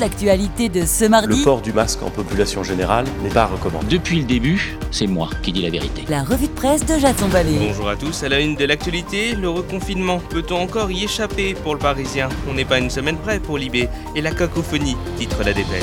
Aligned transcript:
toute 0.00 0.08
l'actualité 0.08 0.68
de 0.68 0.86
ce 0.86 1.04
mardi. 1.04 1.38
Le 1.38 1.44
port 1.44 1.60
du 1.60 1.72
masque 1.72 2.02
en 2.02 2.10
population 2.10 2.64
générale 2.64 3.04
n'est 3.22 3.30
pas 3.30 3.46
recommandé. 3.46 3.86
Depuis 3.88 4.20
le 4.20 4.24
début, 4.24 4.78
c'est 4.90 5.06
moi 5.06 5.28
qui 5.42 5.52
dis 5.52 5.62
la 5.62 5.70
vérité. 5.70 6.04
La 6.08 6.22
revue 6.22 6.46
de 6.46 6.52
presse 6.52 6.86
de 6.86 6.98
Jason 6.98 7.28
Vallée. 7.28 7.58
Bonjour 7.58 7.88
à 7.88 7.96
tous, 7.96 8.22
à 8.22 8.28
la 8.28 8.40
une 8.40 8.56
de 8.56 8.64
l'actualité, 8.64 9.34
le 9.34 9.50
reconfinement. 9.50 10.18
Peut-on 10.30 10.62
encore 10.62 10.90
y 10.90 11.04
échapper 11.04 11.54
pour 11.54 11.74
le 11.74 11.80
Parisien? 11.80 12.28
On 12.48 12.54
n'est 12.54 12.64
pas 12.64 12.78
une 12.78 12.90
semaine 12.90 13.16
près 13.16 13.40
pour 13.40 13.58
Libé. 13.58 13.88
Et 14.16 14.22
la 14.22 14.30
cacophonie, 14.30 14.96
titre 15.18 15.42
la 15.44 15.52
dépêche. 15.52 15.82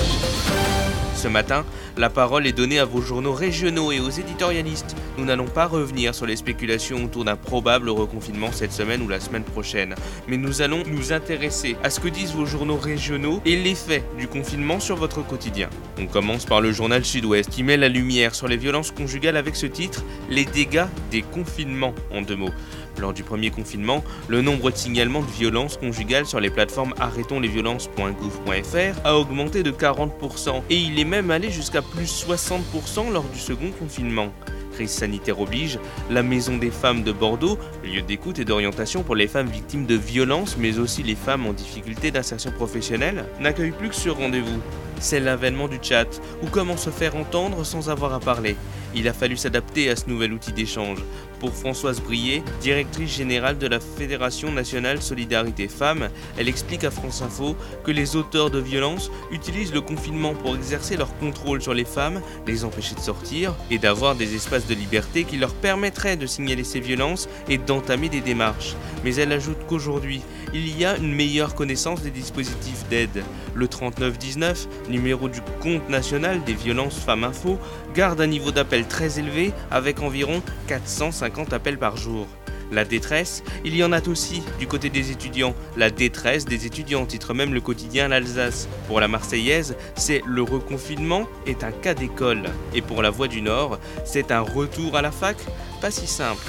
Ce 1.16 1.28
matin, 1.28 1.64
la 1.98 2.10
parole 2.10 2.46
est 2.46 2.54
donnée 2.54 2.80
à 2.80 2.86
vos 2.86 3.02
journaux 3.02 3.34
régionaux 3.34 3.92
et 3.92 4.00
aux 4.00 4.10
éditorialistes. 4.10 4.96
Nous 5.18 5.26
n'allons 5.26 5.48
pas 5.48 5.66
revenir 5.66 6.14
sur 6.14 6.26
les 6.26 6.36
spéculations 6.36 7.04
autour 7.04 7.26
d'un 7.26 7.36
probable 7.36 7.90
reconfinement 7.90 8.52
cette 8.52 8.72
semaine 8.72 9.02
ou 9.02 9.08
la 9.08 9.20
semaine 9.20 9.44
prochaine, 9.44 9.96
mais 10.28 10.38
nous 10.38 10.62
allons 10.62 10.84
nous 10.86 11.12
intéresser 11.12 11.76
à 11.84 11.90
ce 11.90 12.00
que 12.00 12.08
disent 12.08 12.34
vos 12.34 12.46
journaux 12.46 12.78
régionaux 12.78 13.42
et 13.46 13.56
l'effet 13.56 14.04
du 14.18 14.28
confinement 14.28 14.80
sur 14.80 14.96
votre 14.96 15.26
quotidien. 15.26 15.70
On 16.00 16.06
commence 16.06 16.46
par 16.46 16.62
le 16.62 16.72
journal 16.72 17.04
Sud-Ouest 17.04 17.50
qui 17.50 17.64
met 17.64 17.78
la 17.78 17.90
lumière 17.90 18.36
sur 18.36 18.48
les 18.48 18.58
violences 18.58 18.92
conjugales 18.92 19.38
avec 19.38 19.56
ce 19.56 19.66
titre 19.66 20.04
Les 20.30 20.46
dégâts 20.46 20.86
des 21.12 21.24
confinements 21.24 21.96
en 22.12 22.22
deux 22.22 22.36
mots. 22.36 22.52
Lors 23.00 23.14
du 23.14 23.24
premier 23.24 23.52
confinement, 23.52 24.04
le 24.28 24.42
nombre 24.42 24.72
de 24.72 24.76
signalements 24.76 25.22
de 25.22 25.32
violences 25.32 25.78
conjugales 25.78 26.26
sur 26.26 26.40
les 26.40 26.50
plateformes 26.50 26.96
arrêtonslesviolences.gouv.fr 27.00 29.00
a 29.04 29.18
augmenté 29.18 29.62
de 29.64 29.72
40% 29.72 30.62
et 30.70 30.76
il 30.76 31.00
est 31.00 31.06
même 31.06 31.32
allé 31.32 31.50
jusqu'à 31.52 31.82
plus 31.82 32.26
60% 32.28 33.12
lors 33.12 33.26
du 33.26 33.40
second 33.40 33.72
confinement. 33.72 34.32
Crise 34.74 34.92
sanitaire 34.92 35.40
oblige, 35.40 35.80
la 36.10 36.24
Maison 36.24 36.58
des 36.58 36.72
femmes 36.72 37.04
de 37.04 37.12
Bordeaux, 37.12 37.58
lieu 37.84 38.02
d'écoute 38.02 38.40
et 38.40 38.46
d'orientation 38.46 39.04
pour 39.04 39.16
les 39.16 39.28
femmes 39.28 39.48
victimes 39.48 39.86
de 39.86 39.96
violences 39.96 40.58
mais 40.58 40.80
aussi 40.80 41.04
les 41.04 41.16
femmes 41.16 41.46
en 41.48 41.54
difficulté 41.54 42.12
d'insertion 42.12 42.52
professionnelle, 42.52 43.26
n'accueille 43.40 43.72
plus 43.72 43.90
que 43.90 43.96
ce 43.96 44.10
rendez-vous. 44.10 44.62
C'est 45.00 45.20
l'avènement 45.20 45.68
du 45.68 45.78
chat, 45.82 46.08
ou 46.42 46.48
comment 46.48 46.78
se 46.78 46.90
faire 46.90 47.16
entendre 47.16 47.64
sans 47.64 47.90
avoir 47.90 48.14
à 48.14 48.20
parler. 48.20 48.56
Il 48.96 49.08
a 49.08 49.14
fallu 49.14 49.38
s'adapter 49.38 49.90
à 49.90 49.96
ce 49.96 50.10
nouvel 50.10 50.34
outil 50.34 50.54
d'échange. 50.54 51.00
Pour 51.40 51.54
Françoise 51.54 52.02
Brier, 52.02 52.42
directrice 52.62 53.16
générale 53.16 53.60
de 53.60 53.68
la 53.68 53.80
Fédération 53.80 54.52
nationale 54.52 55.04
Solidarité 55.04 55.68
Femmes, 55.68 56.10
elle 56.36 56.48
explique 56.48 56.84
à 56.84 56.90
France 56.90 57.22
Info 57.22 57.56
que 57.84 57.92
les 57.92 58.16
auteurs 58.16 58.50
de 58.50 58.58
violences 58.58 59.12
utilisent 59.32 59.74
le 59.74 59.82
confinement 59.82 60.34
pour 60.34 60.56
exercer 60.56 60.98
leur 60.98 61.16
contrôle 61.20 61.62
sur 61.62 61.76
les 61.76 61.86
femmes, 61.86 62.22
les 62.48 62.66
empêcher 62.66 62.96
de 62.96 63.00
sortir 63.02 63.54
et 63.70 63.78
d'avoir 63.78 64.16
des 64.16 64.34
espaces 64.34 64.66
de 64.66 64.74
liberté 64.74 65.26
qui 65.26 65.38
leur 65.38 65.54
permettraient 65.54 66.18
de 66.18 66.26
signaler 66.26 66.64
ces 66.64 66.80
violences 66.80 67.30
et 67.50 67.60
d'entamer 67.60 68.10
des 68.10 68.22
démarches. 68.22 68.76
Mais 69.04 69.16
elle 69.16 69.32
ajoute 69.32 69.58
qu'aujourd'hui, 69.68 70.22
il 70.54 70.78
y 70.78 70.86
a 70.86 70.98
une 70.98 71.14
meilleure 71.14 71.56
connaissance 71.56 72.02
des 72.02 72.12
dispositifs 72.12 72.86
d'aide. 72.90 73.24
Le 73.54 73.68
3919, 73.68 74.68
numéro 74.90 75.30
du 75.30 75.42
compte 75.62 75.88
national 75.90 76.44
des 76.44 76.54
violences 76.54 77.00
femmes 77.00 77.24
info, 77.24 77.60
garde 77.94 78.22
un 78.22 78.28
niveau 78.28 78.52
d'appel 78.52 78.88
très 78.88 79.20
élevé 79.20 79.54
avec 79.72 80.02
environ 80.02 80.42
450 80.68 81.54
appels 81.54 81.78
par 81.78 81.98
jour. 81.98 82.28
La 82.72 82.84
détresse, 82.84 83.44
il 83.64 83.76
y 83.76 83.84
en 83.84 83.94
a 83.94 84.06
aussi 84.08 84.44
du 84.60 84.68
côté 84.68 84.90
des 84.90 85.12
étudiants. 85.12 85.56
La 85.78 85.90
détresse 85.90 86.46
des 86.46 86.66
étudiants, 86.66 87.06
titre 87.06 87.34
même 87.34 87.54
le 87.54 87.62
quotidien 87.62 88.10
L'Alsace. 88.10 88.68
Pour 88.88 89.00
la 89.00 89.08
Marseillaise, 89.08 89.76
c'est 89.96 90.22
le 90.26 90.42
reconfinement 90.42 91.28
est 91.46 91.64
un 91.64 91.72
cas 91.72 91.94
d'école. 91.94 92.44
Et 92.74 92.82
pour 92.82 93.02
la 93.02 93.10
Voix 93.10 93.30
du 93.30 93.42
Nord, 93.42 93.80
c'est 94.04 94.32
un 94.32 94.42
retour 94.42 94.98
à 94.98 95.02
la 95.02 95.12
fac 95.12 95.38
Pas 95.80 95.92
si 95.92 96.08
simple 96.08 96.44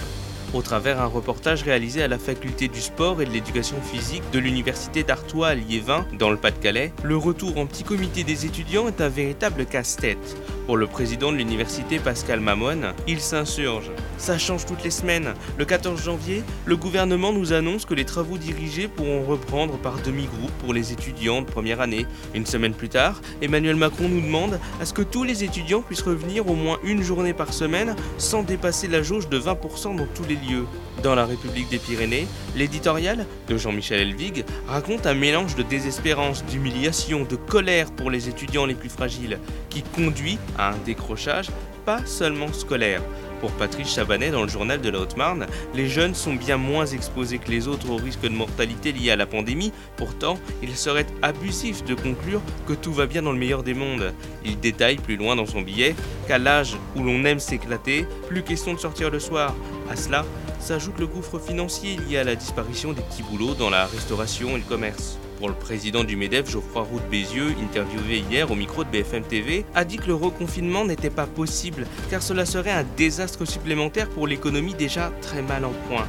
au 0.55 0.63
travers 0.63 1.01
un 1.01 1.07
reportage 1.07 1.63
réalisé 1.63 2.03
à 2.03 2.09
la 2.09 2.19
faculté 2.19 2.69
du 2.69 2.81
sport 2.81 3.21
et 3.21 3.25
de 3.25 3.31
l'éducation 3.31 3.81
physique 3.81 4.23
de 4.33 4.39
l'université 4.39 5.03
d'Artois 5.03 5.49
à 5.49 5.55
Liévin, 5.55 6.07
dans 6.19 6.31
le 6.31 6.37
Pas-de-Calais, 6.37 6.93
le 7.03 7.17
retour 7.17 7.59
en 7.59 7.67
petit 7.67 7.85
comité 7.85 8.25
des 8.25 8.47
étudiants 8.47 8.89
est 8.89 9.01
un 9.01 9.09
véritable 9.09 9.67
casse-tête. 9.67 10.37
Pour 10.69 10.77
le 10.77 10.87
président 10.87 11.33
de 11.33 11.39
l'université 11.39 11.99
Pascal 11.99 12.41
Mamone, 12.41 12.93
il 13.07 13.21
s'insurge. 13.21 13.91
Ça 14.19 14.37
change 14.37 14.67
toutes 14.67 14.85
les 14.85 14.91
semaines. 14.91 15.33
Le 15.57 15.65
14 15.65 15.99
janvier, 15.99 16.43
le 16.67 16.77
gouvernement 16.77 17.33
nous 17.33 17.55
annonce 17.55 17.87
que 17.87 17.95
les 17.95 18.05
travaux 18.05 18.37
dirigés 18.37 18.87
pourront 18.87 19.25
reprendre 19.25 19.79
par 19.79 19.97
demi-groupe 20.03 20.53
pour 20.59 20.75
les 20.75 20.93
étudiants 20.93 21.41
de 21.41 21.47
première 21.47 21.81
année. 21.81 22.05
Une 22.35 22.45
semaine 22.45 22.75
plus 22.75 22.91
tard, 22.91 23.23
Emmanuel 23.41 23.77
Macron 23.77 24.11
nous 24.11 24.21
demande 24.21 24.61
à 24.79 24.85
ce 24.85 24.93
que 24.93 25.01
tous 25.01 25.25
les 25.25 25.43
étudiants 25.43 25.81
puissent 25.81 26.03
revenir 26.03 26.47
au 26.51 26.55
moins 26.55 26.79
une 26.85 27.03
journée 27.03 27.33
par 27.33 27.55
semaine 27.55 27.97
sans 28.19 28.43
dépasser 28.43 28.89
la 28.89 29.03
jauge 29.03 29.31
de 29.31 29.41
20% 29.41 29.97
dans 29.97 30.07
tous 30.15 30.25
les 30.29 30.37
lieux. 30.37 30.67
Dans 31.03 31.15
la 31.15 31.25
République 31.25 31.71
des 31.71 31.79
Pyrénées, 31.79 32.27
l'éditorial 32.57 33.25
de 33.49 33.57
Jean-Michel 33.57 34.01
Elvig 34.01 34.45
raconte 34.67 35.07
un 35.07 35.15
mélange 35.15 35.55
de 35.55 35.63
désespérance, 35.63 36.45
d'humiliation, 36.45 37.25
de 37.25 37.37
colère 37.37 37.93
pour 37.93 38.11
les 38.11 38.29
étudiants 38.29 38.67
les 38.67 38.75
plus 38.75 38.89
fragiles, 38.89 39.39
qui 39.71 39.83
conduit 39.83 40.39
à 40.59 40.71
un 40.73 40.77
décrochage 40.85 41.49
pas 41.85 42.05
seulement 42.05 42.53
scolaire. 42.53 43.01
Pour 43.41 43.51
Patrice 43.53 43.95
Chabanet 43.95 44.31
dans 44.31 44.43
le 44.43 44.49
journal 44.49 44.81
de 44.81 44.91
la 44.91 44.99
Haute-Marne, 44.99 45.47
les 45.75 45.89
jeunes 45.89 46.15
sont 46.15 46.35
bien 46.35 46.57
moins 46.57 46.85
exposés 46.85 47.39
que 47.39 47.51
les 47.51 47.69
autres 47.69 47.89
au 47.89 47.97
risque 47.97 48.23
de 48.23 48.29
mortalité 48.29 48.93
lié 48.93 49.13
à 49.13 49.17
la 49.17 49.27
pandémie, 49.27 49.73
pourtant 49.97 50.39
il 50.63 50.77
serait 50.77 51.07
abusif 51.23 51.85
de 51.85 51.95
conclure 51.95 52.43
que 52.67 52.75
tout 52.75 52.93
va 52.93 53.07
bien 53.07 53.23
dans 53.23 53.33
le 53.33 53.39
meilleur 53.39 53.63
des 53.63 53.75
mondes. 53.75 54.13
Il 54.45 54.59
détaille 54.59 54.97
plus 54.97 55.17
loin 55.17 55.37
dans 55.37 55.47
son 55.47 55.63
billet 55.63 55.95
qu'à 56.27 56.39
l'âge 56.39 56.77
où 56.97 57.03
l'on 57.03 57.25
aime 57.25 57.41
s'éclater, 57.41 58.07
plus 58.29 58.43
question 58.43 58.75
de 58.75 58.79
sortir 58.79 59.11
le 59.11 59.21
soir. 59.21 59.55
À 59.89 59.97
cela, 59.97 60.27
s'ajoute 60.61 60.99
le 60.99 61.07
gouffre 61.07 61.39
financier 61.39 61.97
lié 62.09 62.19
à 62.19 62.25
la 62.25 62.35
disparition 62.35 62.93
des 62.93 63.03
petits 63.03 63.23
boulots 63.23 63.55
dans 63.55 63.71
la 63.71 63.87
restauration 63.87 64.51
et 64.51 64.59
le 64.59 64.65
commerce. 64.69 65.19
Pour 65.39 65.49
le 65.49 65.55
président 65.55 66.03
du 66.03 66.17
MEDEF, 66.17 66.51
Geoffroy 66.51 66.83
Roux 66.83 67.01
Bézieux, 67.13 67.55
interviewé 67.63 68.25
hier 68.29 68.51
au 68.51 68.57
micro 68.57 68.83
de 68.83 68.91
BFM 68.91 69.23
TV, 69.23 69.65
a 69.73 69.85
dit 69.85 69.97
que 69.97 70.09
le 70.09 70.15
reconfinement 70.15 70.85
n'était 70.85 71.11
pas 71.11 71.27
possible 71.27 71.87
car 72.11 72.23
cela 72.23 72.45
serait 72.45 72.73
un 72.73 72.85
désastre 72.97 73.45
supplémentaire 73.45 74.09
pour 74.09 74.27
l'économie 74.27 74.75
déjà 74.75 75.13
très 75.23 75.43
mal 75.43 75.65
en 75.65 75.73
point. 75.89 76.09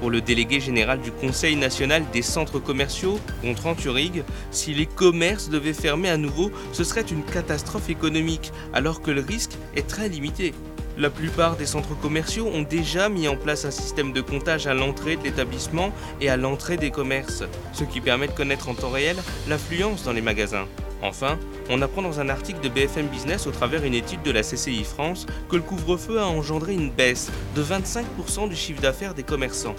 Pour 0.00 0.10
le 0.10 0.20
délégué 0.20 0.60
général 0.60 1.00
du 1.00 1.10
Conseil 1.10 1.56
national 1.56 2.04
des 2.12 2.20
centres 2.20 2.58
commerciaux, 2.58 3.18
Gontran 3.42 3.74
Turig, 3.74 4.22
si 4.50 4.74
les 4.74 4.86
commerces 4.86 5.48
devaient 5.48 5.72
fermer 5.72 6.10
à 6.10 6.18
nouveau, 6.18 6.50
ce 6.72 6.84
serait 6.84 7.00
une 7.00 7.24
catastrophe 7.24 7.88
économique, 7.88 8.52
alors 8.74 9.00
que 9.00 9.10
le 9.10 9.22
risque 9.22 9.56
est 9.76 9.88
très 9.88 10.10
limité. 10.10 10.52
La 10.98 11.10
plupart 11.10 11.54
des 11.54 11.64
centres 11.64 11.96
commerciaux 11.96 12.48
ont 12.52 12.62
déjà 12.62 13.08
mis 13.08 13.28
en 13.28 13.36
place 13.36 13.64
un 13.64 13.70
système 13.70 14.12
de 14.12 14.20
comptage 14.20 14.66
à 14.66 14.74
l'entrée 14.74 15.14
de 15.14 15.22
l'établissement 15.22 15.92
et 16.20 16.28
à 16.28 16.36
l'entrée 16.36 16.76
des 16.76 16.90
commerces, 16.90 17.44
ce 17.72 17.84
qui 17.84 18.00
permet 18.00 18.26
de 18.26 18.32
connaître 18.32 18.68
en 18.68 18.74
temps 18.74 18.90
réel 18.90 19.16
l'affluence 19.48 20.02
dans 20.02 20.12
les 20.12 20.22
magasins. 20.22 20.66
Enfin, 21.00 21.38
on 21.70 21.82
apprend 21.82 22.02
dans 22.02 22.18
un 22.18 22.28
article 22.28 22.60
de 22.62 22.68
BFM 22.68 23.06
Business 23.06 23.46
au 23.46 23.52
travers 23.52 23.84
une 23.84 23.94
étude 23.94 24.24
de 24.24 24.32
la 24.32 24.42
CCI 24.42 24.82
France 24.82 25.26
que 25.48 25.54
le 25.54 25.62
couvre-feu 25.62 26.18
a 26.18 26.26
engendré 26.26 26.74
une 26.74 26.90
baisse 26.90 27.30
de 27.54 27.62
25% 27.62 28.48
du 28.48 28.56
chiffre 28.56 28.82
d'affaires 28.82 29.14
des 29.14 29.22
commerçants. 29.22 29.76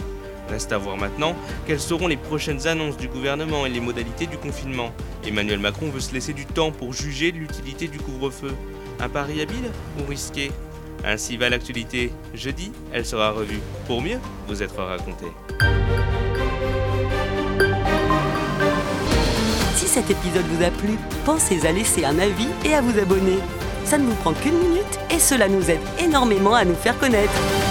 Reste 0.50 0.72
à 0.72 0.78
voir 0.78 0.96
maintenant 0.96 1.36
quelles 1.68 1.82
seront 1.82 2.08
les 2.08 2.16
prochaines 2.16 2.66
annonces 2.66 2.96
du 2.96 3.10
gouvernement 3.10 3.66
et 3.66 3.70
les 3.70 3.82
modalités 3.82 4.26
du 4.26 4.38
confinement. 4.38 4.94
Emmanuel 5.28 5.60
Macron 5.60 5.90
veut 5.90 6.00
se 6.00 6.14
laisser 6.14 6.32
du 6.32 6.46
temps 6.46 6.72
pour 6.72 6.94
juger 6.94 7.34
de 7.34 7.40
l'utilité 7.40 7.90
du 7.90 8.00
couvre-feu. 8.00 8.54
Un 9.02 9.10
pari 9.10 9.42
habile 9.42 9.70
ou 10.00 10.10
risqué? 10.10 10.52
Ainsi 11.06 11.38
va 11.38 11.50
l'actualité. 11.50 12.12
Jeudi, 12.34 12.72
elle 12.94 13.06
sera 13.06 13.32
revue 13.32 13.60
pour 13.88 14.02
mieux 14.02 14.20
vous 14.48 14.62
être 14.64 14.82
racontée. 14.82 15.32
Si 19.76 19.88
cet 19.88 20.10
épisode 20.10 20.46
vous 20.46 20.64
a 20.64 20.72
plu, 20.72 20.98
pensez 21.26 21.66
à 21.66 21.72
laisser 21.72 22.06
un 22.06 22.20
avis 22.20 22.48
et 22.66 22.74
à 22.74 22.82
vous 22.82 22.98
abonner. 23.00 23.40
Ça 23.86 23.98
ne 23.98 24.06
vous 24.06 24.16
prend 24.16 24.34
qu'une 24.34 24.58
minute 24.58 25.00
et 25.10 25.20
cela 25.20 25.48
nous 25.48 25.70
aide 25.70 25.80
énormément 26.00 26.54
à 26.54 26.66
nous 26.66 26.76
faire 26.76 26.98
connaître. 27.00 27.69